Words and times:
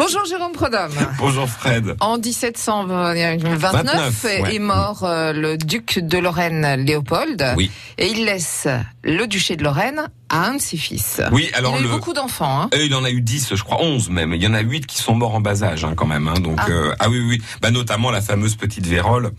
Bonjour 0.00 0.24
Jérôme 0.24 0.52
Prodhomme. 0.52 0.94
Bonjour 1.18 1.46
Fred. 1.46 1.94
En 2.00 2.16
1729 2.16 3.58
29, 3.58 4.24
ouais. 4.24 4.54
est 4.54 4.58
mort 4.58 5.04
euh, 5.04 5.34
le 5.34 5.58
duc 5.58 5.98
de 5.98 6.16
Lorraine 6.16 6.82
Léopold. 6.86 7.44
Oui. 7.58 7.70
Et 7.98 8.06
il 8.06 8.24
laisse 8.24 8.66
le 9.04 9.26
duché 9.26 9.56
de 9.56 9.62
Lorraine 9.62 10.08
à 10.30 10.46
un 10.46 10.54
de 10.54 10.60
ses 10.60 10.76
fils. 10.76 11.20
Oui, 11.32 11.50
alors 11.54 11.76
il 11.78 11.84
a 11.84 11.88
eu 11.88 11.90
beaucoup 11.90 12.12
d'enfants. 12.14 12.62
Hein. 12.62 12.70
Euh, 12.74 12.84
il 12.84 12.94
en 12.94 13.04
a 13.04 13.10
eu 13.10 13.20
10, 13.20 13.54
je 13.56 13.62
crois 13.62 13.82
11 13.82 14.08
même. 14.10 14.32
Il 14.32 14.42
y 14.42 14.46
en 14.46 14.54
a 14.54 14.60
8 14.60 14.86
qui 14.86 14.96
sont 14.98 15.14
morts 15.14 15.34
en 15.34 15.40
bas 15.40 15.62
âge 15.62 15.84
hein, 15.84 15.94
quand 15.96 16.06
même. 16.06 16.28
Hein, 16.28 16.40
donc 16.40 16.58
Ah. 16.58 16.70
euh, 16.70 16.94
ah 16.98 17.10
oui 17.10 17.20
oui, 17.20 17.42
bah 17.60 17.70
notamment 17.70 18.10
la 18.10 18.20
fameuse 18.22 18.54
petite 18.54 18.86
Vérole 18.86 19.32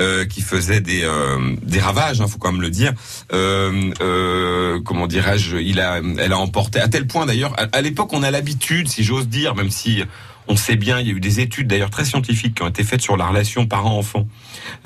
euh, 0.00 0.24
qui 0.24 0.40
faisait 0.42 0.80
des 0.80 1.02
euh, 1.04 1.54
des 1.62 1.80
ravages, 1.80 2.20
hein, 2.20 2.26
faut 2.26 2.38
quand 2.38 2.52
même 2.52 2.62
le 2.62 2.70
dire. 2.70 2.92
Euh, 3.32 3.92
euh, 4.00 4.80
comment 4.84 5.06
dirais-je 5.06 5.56
Il 5.58 5.80
a 5.80 6.00
elle 6.18 6.32
a 6.32 6.38
emporté 6.38 6.80
à 6.80 6.88
tel 6.88 7.06
point 7.06 7.26
d'ailleurs. 7.26 7.52
À, 7.58 7.66
à 7.76 7.80
l'époque, 7.80 8.12
on 8.12 8.22
a 8.22 8.30
l'habitude, 8.30 8.88
si 8.88 9.04
j'ose 9.04 9.28
dire, 9.28 9.54
même 9.54 9.70
si 9.70 10.02
on 10.48 10.56
sait 10.56 10.76
bien, 10.76 10.98
il 11.00 11.06
y 11.06 11.10
a 11.10 11.12
eu 11.12 11.20
des 11.20 11.40
études 11.40 11.68
d'ailleurs 11.68 11.90
très 11.90 12.04
scientifiques 12.04 12.54
qui 12.56 12.62
ont 12.62 12.68
été 12.68 12.82
faites 12.82 13.02
sur 13.02 13.16
la 13.16 13.26
relation 13.26 13.66
parent-enfant, 13.66 14.26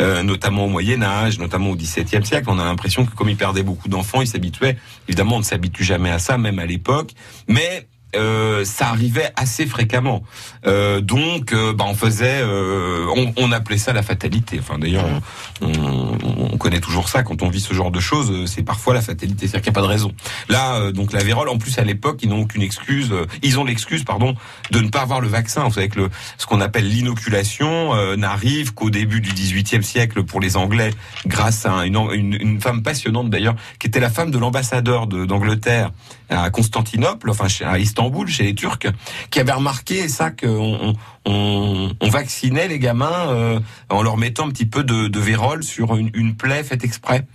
euh, 0.01 0.23
notamment 0.23 0.65
au 0.65 0.69
Moyen 0.69 1.03
Âge, 1.03 1.39
notamment 1.39 1.71
au 1.71 1.77
XVIIe 1.77 2.25
siècle. 2.25 2.47
On 2.49 2.59
a 2.59 2.65
l'impression 2.65 3.07
que 3.07 3.15
comme 3.15 3.29
il 3.29 3.37
perdait 3.37 3.63
beaucoup 3.63 3.89
d'enfants, 3.89 4.21
il 4.21 4.27
s'habituait. 4.27 4.77
Évidemment, 5.09 5.37
on 5.37 5.41
ne 5.41 5.45
s'habitue 5.45 5.85
jamais 5.85 6.11
à 6.11 6.19
ça, 6.19 6.37
même 6.37 6.59
à 6.59 6.67
l'époque. 6.67 7.13
Mais 7.49 7.87
euh, 8.17 8.65
ça 8.65 8.89
arrivait 8.89 9.31
assez 9.37 9.67
fréquemment. 9.67 10.23
Euh, 10.67 11.01
donc, 11.01 11.53
euh, 11.53 11.73
bah, 11.73 11.85
on 11.89 11.95
faisait, 11.95 12.43
on, 12.45 13.33
on 13.37 13.53
appelait 13.53 13.79
ça 13.79 13.93
la 13.93 14.03
fatalité. 14.03 14.59
Enfin, 14.61 14.79
d'ailleurs, 14.79 15.07
on, 15.61 15.67
on- 15.69 16.49
on 16.53 16.57
connaît 16.59 16.81
toujours 16.81 17.09
ça 17.09 17.23
quand 17.23 17.43
on 17.43 17.49
vit 17.49 17.61
ce 17.61 17.75
genre 17.75 17.91
de 17.91 18.01
choses. 18.01 18.45
C'est 18.47 18.63
parfois 18.63 18.95
la 18.95 19.01
fatalité, 19.01 19.47
c'est-à-dire 19.49 19.63
qu'il 19.63 19.71
n'y 19.73 19.79
a 19.79 19.81
pas 19.81 19.87
de 19.87 19.93
raison. 19.93 20.13
Là, 20.49 20.91
donc 20.93 21.13
la 21.13 21.23
vérole, 21.25 21.49
en 21.49 21.59
plus 21.59 21.79
à 21.79 21.85
l'époque, 21.85 22.21
ils 22.23 22.29
n'ont 22.29 22.41
aucune 22.43 22.63
excuse. 22.63 23.13
ils 23.43 23.59
ont 23.59 23.65
l'excuse, 23.65 24.05
pardon, 24.05 24.35
de 24.71 24.81
ne 24.81 24.89
pas 24.89 25.01
avoir 25.01 25.21
le 25.21 25.29
vaccin. 25.29 25.65
Vous 25.65 25.73
savez 25.73 25.89
que 25.89 25.99
le, 26.01 26.11
ce 26.39 26.47
qu'on 26.47 26.61
appelle 26.61 26.89
l'inoculation 26.89 27.95
n'arrive 28.17 28.75
qu'au 28.75 28.91
début 28.91 29.21
du 29.21 29.33
XVIIIe 29.33 29.83
siècle 29.83 30.23
pour 30.25 30.41
les 30.41 30.57
Anglais, 30.57 30.91
grâce 31.27 31.67
à 31.67 31.87
une, 31.87 31.97
une, 32.13 32.35
une 32.41 32.61
femme 32.61 32.83
passionnante 32.83 33.31
d'ailleurs, 33.31 33.57
qui 33.79 33.87
était 33.87 34.01
la 34.01 34.11
femme 34.11 34.31
de 34.31 34.39
l'ambassadeur 34.39 35.07
de- 35.07 35.25
d'Angleterre 35.25 35.91
à 36.29 36.51
Constantinople, 36.51 37.31
enfin 37.31 37.47
à 37.65 37.79
Istanbul, 37.79 38.02
chez 38.27 38.45
les 38.45 38.55
Turcs, 38.55 38.79
qui 39.31 39.41
avait 39.41 39.53
remarqué 39.53 40.09
ça 40.09 40.31
qu'on 40.31 40.49
on, 40.49 40.95
on, 41.25 41.93
on 42.01 42.09
vaccinait 42.09 42.69
les 42.69 42.79
gamins 42.79 43.29
euh, 43.29 43.61
en 43.89 44.03
leur 44.03 44.17
mettant 44.17 44.47
un 44.47 44.51
petit 44.51 44.67
peu 44.67 44.85
de, 44.85 45.09
de 45.09 45.21
vérole 45.21 45.63
sur 45.63 45.97
une, 45.97 46.11
une 46.15 46.35
plaie 46.35 46.65
faite 46.65 46.85
exprès. 46.85 47.27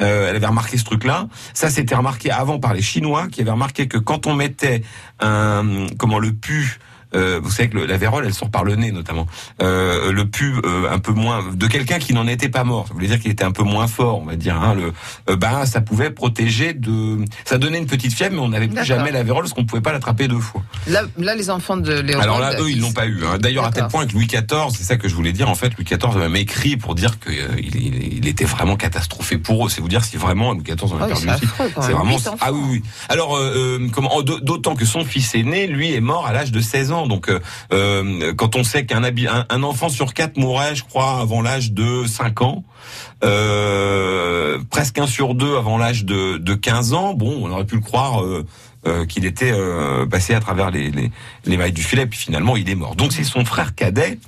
Euh, 0.00 0.28
elle 0.28 0.36
avait 0.36 0.46
remarqué 0.46 0.76
ce 0.78 0.84
truc-là. 0.84 1.28
Ça, 1.54 1.70
c'était 1.70 1.94
remarqué 1.94 2.30
avant 2.30 2.58
par 2.58 2.74
les 2.74 2.82
Chinois, 2.82 3.28
qui 3.28 3.40
avaient 3.40 3.50
remarqué 3.50 3.88
que 3.88 3.98
quand 3.98 4.26
on 4.26 4.34
mettait 4.34 4.82
un, 5.20 5.86
comment 5.98 6.18
le 6.18 6.32
pu, 6.32 6.78
euh, 7.14 7.40
vous 7.42 7.50
savez 7.50 7.68
que 7.68 7.76
le- 7.78 7.86
la 7.86 7.96
vérole, 7.96 8.24
elle 8.26 8.34
sort 8.34 8.50
par 8.50 8.64
le 8.64 8.74
nez 8.76 8.92
notamment. 8.92 9.26
Euh, 9.62 10.12
le 10.12 10.26
pu 10.26 10.54
euh, 10.64 10.90
un 10.90 10.98
peu 10.98 11.12
moins 11.12 11.44
de 11.52 11.66
quelqu'un 11.66 11.98
qui 11.98 12.12
n'en 12.14 12.26
était 12.26 12.48
pas 12.48 12.64
mort. 12.64 12.86
Ça 12.88 12.94
voulait 12.94 13.06
dire 13.08 13.20
qu'il 13.20 13.30
était 13.30 13.44
un 13.44 13.52
peu 13.52 13.62
moins 13.62 13.86
fort, 13.86 14.20
on 14.20 14.24
va 14.24 14.36
dire. 14.36 14.56
Hein, 14.60 14.74
le, 14.74 15.36
ben, 15.36 15.66
ça 15.66 15.80
pouvait 15.80 16.10
protéger 16.10 16.74
de. 16.74 17.18
Ça 17.44 17.58
donnait 17.58 17.78
une 17.78 17.86
petite 17.86 18.12
fièvre, 18.12 18.34
mais 18.34 18.40
on 18.40 18.48
n'avait 18.48 18.68
plus 18.68 18.84
jamais 18.84 19.10
la 19.12 19.22
vérole 19.22 19.42
parce 19.44 19.52
qu'on 19.54 19.64
pouvait 19.64 19.82
pas 19.82 19.92
l'attraper 19.92 20.28
deux 20.28 20.40
fois. 20.40 20.62
Là, 20.88 21.02
là, 21.18 21.34
les 21.34 21.50
enfants 21.50 21.76
de 21.76 21.92
Léopold. 21.92 22.22
Alors 22.22 22.40
là, 22.40 22.60
eux, 22.60 22.70
ils 22.70 22.80
l'ont 22.80 22.92
pas 22.92 23.06
eu. 23.06 23.24
hein. 23.24 23.38
D'ailleurs, 23.38 23.64
à 23.64 23.70
tel 23.70 23.84
point 23.88 24.06
que 24.06 24.12
Louis 24.12 24.26
XIV, 24.26 24.70
c'est 24.76 24.84
ça 24.84 24.96
que 24.96 25.08
je 25.08 25.14
voulais 25.14 25.32
dire. 25.32 25.48
En 25.48 25.54
fait, 25.54 25.72
Louis 25.76 25.84
XIV 25.84 26.14
a 26.16 26.18
même 26.18 26.36
écrit 26.36 26.76
pour 26.76 26.94
dire 26.94 27.18
qu'il 27.18 27.34
il, 27.58 28.14
il 28.18 28.28
était 28.28 28.44
vraiment 28.44 28.76
catastrophé 28.76 29.38
pour 29.38 29.66
eux. 29.66 29.68
C'est 29.70 29.80
vous 29.80 29.88
dire 29.88 30.04
si 30.04 30.16
vraiment 30.16 30.52
Louis 30.52 30.62
XIV 30.64 30.92
en 30.92 30.98
a 30.98 31.06
oui, 31.06 31.12
perdu 31.24 31.46
c'est 31.80 31.92
vraiment 31.92 32.16
ah 32.40 32.52
oui 32.52 32.60
oui. 32.70 32.82
Alors 33.08 33.38
comment 33.92 34.22
d- 34.22 34.38
d'autant 34.42 34.74
que 34.74 34.84
son 34.84 35.04
fils 35.04 35.34
aîné 35.34 35.66
lui 35.66 35.92
est 35.92 36.00
mort 36.00 36.26
à 36.26 36.32
l'âge 36.32 36.52
de 36.52 36.60
16 36.60 36.92
ans. 36.92 36.95
Donc 37.04 37.28
euh, 37.28 37.40
euh, 37.72 38.32
quand 38.34 38.56
on 38.56 38.64
sait 38.64 38.86
qu'un 38.86 39.02
enfant 39.62 39.88
sur 39.88 40.14
quatre 40.14 40.38
mourrait, 40.38 40.74
je 40.74 40.84
crois, 40.84 41.20
avant 41.20 41.42
l'âge 41.42 41.72
de 41.72 42.06
5 42.06 42.42
ans, 42.42 42.64
euh, 43.24 44.58
presque 44.70 44.98
un 44.98 45.06
sur 45.06 45.34
deux 45.34 45.56
avant 45.56 45.76
l'âge 45.76 46.04
de, 46.04 46.38
de 46.38 46.54
15 46.54 46.94
ans, 46.94 47.14
bon, 47.14 47.40
on 47.42 47.50
aurait 47.50 47.66
pu 47.66 47.76
le 47.76 47.82
croire. 47.82 48.22
qu'il 49.08 49.26
était 49.26 49.52
passé 50.08 50.32
à 50.32 50.38
travers 50.38 50.70
les, 50.70 50.92
les, 50.92 51.10
les 51.44 51.56
mailles 51.56 51.72
du 51.72 51.82
filet, 51.82 52.06
puis 52.06 52.20
finalement 52.20 52.56
il 52.56 52.70
est 52.70 52.76
mort. 52.76 52.94
Donc 52.94 53.12
c'est 53.12 53.24
son 53.24 53.44
frère 53.44 53.74
cadet 53.74 54.18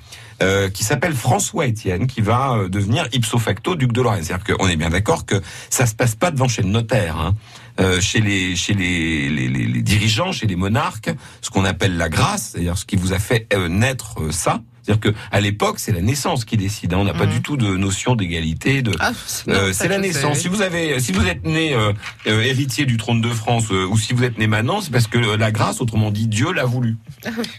qui 0.75 0.83
s'appelle 0.83 1.15
François 1.15 1.67
Étienne, 1.67 2.09
qui 2.09 2.21
va 2.21 2.65
devenir 2.69 3.07
ipso 3.13 3.39
facto 3.39 3.77
duc 3.77 3.93
de 3.93 4.03
Lorraine. 4.03 4.25
C'est-à-dire 4.25 4.57
qu'on 4.57 4.67
est 4.67 4.75
bien 4.75 4.91
d'accord 4.91 5.27
que 5.27 5.41
ça 5.71 5.87
se 5.87 5.95
passe 5.95 6.17
pas 6.17 6.33
devant 6.33 6.49
chez 6.49 6.63
le 6.63 6.71
notaire, 6.71 7.17
hein. 7.19 7.35
Euh, 7.81 8.01
chez 8.01 8.21
les 8.21 8.57
chez 8.57 8.75
les, 8.75 9.29
les, 9.29 9.49
les- 9.49 9.83
dirigeants, 9.83 10.33
chez 10.33 10.47
les 10.49 10.57
monarques, 10.57 11.11
ce 11.43 11.51
qu'on 11.51 11.65
appelle 11.65 11.97
la 11.97 12.09
grâce, 12.09 12.51
c'est-à-dire 12.53 12.77
ce 12.77 12.85
qui 12.85 12.97
vous 12.97 13.13
a 13.13 13.19
fait 13.21 13.47
euh, 13.55 13.69
naître 13.69 14.21
euh, 14.21 14.33
ça. 14.33 14.63
C'est-à-dire 14.89 15.13
que 15.13 15.19
à 15.31 15.41
l'époque, 15.43 15.79
c'est 15.79 15.93
la 15.93 16.01
naissance 16.01 16.47
qui 16.47 16.57
décide. 16.57 16.95
hein. 16.95 16.99
On 17.01 17.05
n'a 17.05 17.13
pas 17.13 17.27
Mhm. 17.27 17.33
du 17.33 17.43
tout 17.43 17.57
de 17.59 17.77
notion 17.77 18.15
d'égalité. 18.17 18.81
De 18.81 18.93
Ah, 19.01 19.13
c'est 19.27 19.49
euh, 19.51 19.73
c'est 19.75 19.87
la 19.89 19.99
naissance. 19.99 20.37
sais. 20.37 20.43
Si 20.43 20.49
vous 20.49 20.63
avez, 20.63 20.99
si 20.99 21.13
vous 21.13 21.27
êtes 21.27 21.45
né 21.47 21.75
euh, 21.75 21.93
euh, 22.27 22.41
héritier 22.43 22.87
du 22.87 22.97
trône 22.97 23.21
de 23.21 23.29
France, 23.29 23.69
ou 23.71 23.99
si 23.99 24.15
vous 24.15 24.25
êtes 24.25 24.39
né 24.39 24.47
maintenant, 24.47 24.81
c'est 24.81 24.91
parce 24.91 25.07
que 25.07 25.19
la 25.19 25.51
grâce, 25.53 25.83
autrement 25.83 26.11
dit, 26.11 26.27
Dieu 26.27 26.53
l'a 26.53 26.65
voulu. 26.65 26.97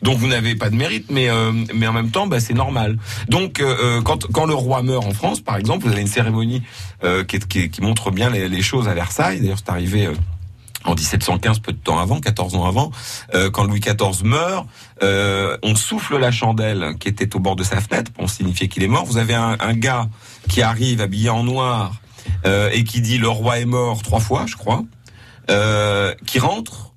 Donc 0.02 0.18
vous 0.18 0.28
n'avez 0.28 0.56
pas 0.56 0.72
de 0.72 0.76
mérite, 0.76 1.12
mais 1.12 1.28
mais 1.74 1.86
en 1.88 1.94
même 1.94 2.10
temps, 2.10 2.26
bah, 2.26 2.40
c'est 2.40 2.54
normal. 2.56 2.98
Donc 3.28 3.62
quand 4.04 4.26
quand 4.32 4.46
le 4.46 4.56
roi 4.56 4.82
meurt 4.82 5.06
en 5.06 5.14
France, 5.14 5.40
par 5.42 5.58
exemple, 5.58 5.86
vous 5.86 5.92
avez 5.92 6.02
une 6.02 6.08
cérémonie 6.08 6.64
qui, 7.28 7.70
montre 7.82 8.10
bien 8.12 8.30
les, 8.32 8.50
les 8.50 8.62
choses 8.64 8.88
à 8.88 8.94
Versailles. 8.96 9.40
D'ailleurs, 9.40 9.60
c'est 9.64 9.70
arrivé. 9.72 10.10
En 10.86 10.96
1715, 10.96 11.60
peu 11.60 11.74
de 11.74 11.78
temps 11.78 12.00
avant, 12.00 12.20
14 12.20 12.56
ans 12.56 12.66
avant, 12.66 12.92
euh, 13.34 13.50
quand 13.50 13.64
Louis 13.64 13.82
XIV 13.82 14.24
meurt, 14.24 14.66
euh, 15.04 15.58
on 15.62 15.76
souffle 15.76 16.18
la 16.18 16.32
chandelle 16.32 16.96
qui 17.00 17.10
était 17.10 17.36
au 17.36 17.40
bord 17.40 17.56
de 17.56 17.64
sa 17.64 17.82
fenêtre 17.82 18.12
pour 18.12 18.30
signifier 18.30 18.68
qu'il 18.68 18.84
est 18.84 18.88
mort. 18.88 19.06
Vous 19.06 19.18
avez 19.18 19.36
un, 19.36 19.58
un 19.60 19.74
gars 19.74 20.08
qui 20.48 20.62
arrive 20.62 21.02
habillé 21.02 21.30
en 21.30 21.44
noir 21.44 21.94
euh, 22.46 22.70
et 22.72 22.84
qui 22.84 23.02
dit 23.02 23.18
le 23.18 23.28
roi 23.28 23.60
est 23.60 23.66
mort 23.66 24.02
trois 24.02 24.20
fois, 24.20 24.46
je 24.46 24.56
crois, 24.56 24.84
euh, 25.50 26.14
qui 26.26 26.40
rentre, 26.40 26.94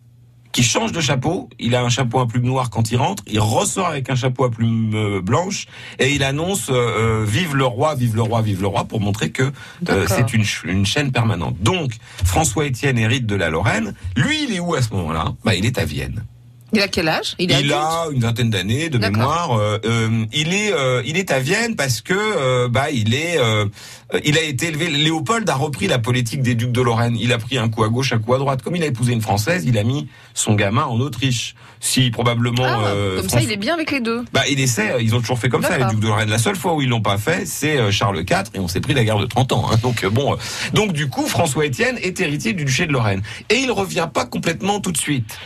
qui 0.52 0.62
change 0.62 0.92
de 0.92 1.00
chapeau. 1.00 1.48
Il 1.58 1.74
a 1.74 1.82
un 1.82 1.88
chapeau 1.88 2.20
à 2.20 2.28
plume 2.28 2.44
noire 2.44 2.70
quand 2.70 2.92
il 2.92 2.96
rentre. 2.96 3.22
Il 3.26 3.40
ressort 3.40 3.88
avec 3.88 4.10
un 4.10 4.14
chapeau 4.14 4.44
à 4.44 4.50
plume 4.50 4.92
euh, 4.94 5.20
blanche 5.20 5.66
et 5.98 6.12
il 6.12 6.22
annonce 6.22 6.68
euh, 6.70 6.74
euh, 6.74 7.24
vive 7.26 7.56
le 7.56 7.64
roi, 7.64 7.94
vive 7.94 8.14
le 8.14 8.22
roi, 8.22 8.42
vive 8.42 8.60
le 8.60 8.68
roi 8.68 8.84
pour 8.84 9.00
montrer 9.00 9.30
que 9.30 9.50
euh, 9.88 10.06
c'est 10.08 10.32
une 10.32 10.84
chaîne 10.86 11.12
permanente. 11.12 11.56
Donc 11.60 11.92
François 12.24 12.66
Étienne 12.66 12.98
hérite 12.98 13.26
de 13.26 13.34
la 13.34 13.50
Lorraine. 13.50 13.94
Lui, 14.16 14.44
il 14.44 14.54
est 14.54 14.60
où 14.60 14.74
à 14.74 14.82
ce 14.82 14.92
moment-là? 14.94 15.32
Bah, 15.44 15.54
il 15.54 15.64
est 15.64 15.78
à 15.78 15.84
Vienne. 15.84 16.24
Il 16.72 16.81
a 16.81 16.88
quel 16.88 17.09
âge? 17.09 17.34
Il 17.38 17.53
a 17.53 18.06
une 18.12 18.21
vingtaine 18.21 18.50
d'années 18.50 18.88
de 18.88 18.99
mémoire. 18.99 19.59
Euh, 19.59 19.78
euh, 19.84 20.25
il 20.33 20.55
est, 20.55 20.72
euh, 20.72 21.03
il 21.05 21.16
est 21.19 21.31
à 21.31 21.38
Vienne 21.38 21.77
parce 21.77 22.00
que 22.00 22.15
euh, 22.15 22.69
bah 22.69 22.91
il 22.91 23.15
est, 23.15 23.38
il 24.25 24.38
a 24.38 24.43
été 24.43 24.69
élevé. 24.69 24.88
Léopold 24.88 25.49
a 25.49 25.55
repris 25.55 25.87
la 25.87 25.99
politique 25.99 26.43
des 26.43 26.55
ducs 26.55 26.72
de 26.72 26.81
Lorraine. 26.81 27.16
Il 27.21 27.33
a 27.33 27.38
pris 27.38 27.59
un 27.59 27.69
coup 27.69 27.84
à 27.84 27.88
gauche, 27.88 28.12
un 28.12 28.19
coup 28.19 28.34
à 28.34 28.38
droite. 28.38 28.62
Comme 28.62 28.77
il 28.77 28.83
a 28.83 28.87
épousé 28.87 29.12
une 29.12 29.21
française, 29.22 29.65
il 29.66 29.77
a 29.78 29.84
mis 29.84 30.09
son 30.34 30.55
gamin 30.55 30.84
en 30.84 30.99
Autriche. 31.00 31.55
Si 31.81 32.10
probablement. 32.10 32.65
Ah, 32.65 32.93
comme 33.16 33.28
ça, 33.28 33.41
il 33.43 33.50
est 33.50 33.56
bien 33.56 33.75
avec 33.75 33.91
les 33.91 34.00
deux. 34.00 34.25
bah, 34.33 34.43
il 34.49 34.60
essaie, 34.60 34.94
ils 35.00 35.15
ont 35.16 35.21
toujours 35.21 35.39
fait 35.41 35.49
comme 35.49 35.65
ça, 35.65 35.77
les 35.78 35.84
ducs 35.87 35.99
de 36.00 36.06
Lorraine. 36.06 36.31
La 36.31 36.39
seule 36.39 36.54
fois 36.56 36.75
où 36.75 36.81
ils 36.83 36.89
l'ont 36.89 37.00
pas 37.03 37.19
fait, 37.19 37.44
c'est 37.44 37.91
Charles 37.91 38.21
IV, 38.21 38.44
et 38.54 38.60
on 38.60 38.69
s'est 38.69 38.81
pris 38.81 38.94
la 38.94 39.03
guerre 39.04 39.19
de 39.19 39.27
30 39.27 39.53
ans. 39.53 39.66
hein. 39.71 39.77
Donc, 39.83 40.06
bon. 40.06 40.37
donc, 40.72 40.93
du 40.93 41.09
coup, 41.09 41.27
François 41.27 41.66
Étienne 41.66 41.99
est 42.00 42.21
héritier 42.21 42.53
du 42.53 42.65
duché 42.65 42.87
de 42.87 42.93
Lorraine. 42.93 43.22
Et 43.50 43.56
il 43.56 43.71
revient 43.72 44.09
pas 44.12 44.25
complètement 44.27 44.78
tout 44.81 44.93
de 44.93 44.97
suite. 44.99 45.37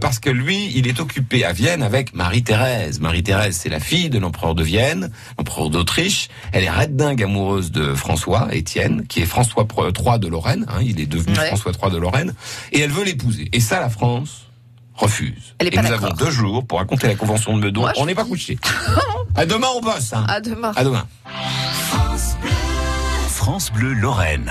parce 0.00 0.18
que 0.18 0.28
lui, 0.30 0.65
il 0.74 0.86
est 0.86 1.00
occupé 1.00 1.44
à 1.44 1.52
Vienne 1.52 1.82
avec 1.82 2.14
Marie-Thérèse. 2.14 3.00
Marie-Thérèse, 3.00 3.56
c'est 3.62 3.68
la 3.68 3.80
fille 3.80 4.10
de 4.10 4.18
l'empereur 4.18 4.54
de 4.54 4.62
Vienne, 4.62 5.10
l'empereur 5.38 5.70
d'Autriche. 5.70 6.28
Elle 6.52 6.64
est 6.64 6.70
red 6.70 6.96
dingue 6.96 7.22
amoureuse 7.22 7.70
de 7.70 7.94
François 7.94 8.48
Étienne, 8.54 9.06
qui 9.08 9.20
est 9.20 9.26
François 9.26 9.66
III 9.70 10.18
de 10.18 10.28
Lorraine. 10.28 10.66
hein. 10.68 10.80
il 10.82 11.00
est 11.00 11.06
devenu 11.06 11.36
Ouais. 11.36 11.46
François 11.48 11.72
III 11.72 11.90
de 11.92 11.98
Lorraine. 11.98 12.34
Et 12.72 12.80
elle 12.80 12.90
veut 12.90 13.04
l'épouser. 13.04 13.48
Et 13.52 13.60
ça, 13.60 13.80
la 13.80 13.90
France 13.90 14.46
refuse. 14.94 15.54
Elle 15.58 15.66
est 15.66 15.72
et 15.74 15.76
pas 15.76 15.82
nous 15.82 15.92
avons 15.92 16.10
deux 16.14 16.30
jours 16.30 16.66
pour 16.66 16.78
raconter 16.78 17.06
la 17.06 17.14
convention 17.16 17.56
de 17.56 17.62
Meudon. 17.62 17.82
Moi, 17.82 17.92
On 17.96 18.06
n'est 18.06 18.14
pas 18.14 18.24
couché. 18.24 18.58
à 19.34 19.44
demain, 19.44 19.68
on 19.76 19.80
bosse. 19.80 20.12
Hein. 20.14 20.24
À 20.28 20.40
demain. 20.40 20.72
À 20.74 20.84
demain. 20.84 21.06
France 23.28 23.70
Bleu 23.72 23.92
Lorraine. 23.92 24.50